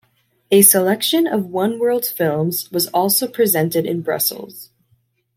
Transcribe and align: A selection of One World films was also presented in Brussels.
A 0.49 0.63
selection 0.63 1.27
of 1.27 1.45
One 1.45 1.77
World 1.77 2.05
films 2.07 2.71
was 2.71 2.87
also 2.87 3.27
presented 3.27 3.85
in 3.85 4.01
Brussels. 4.01 4.71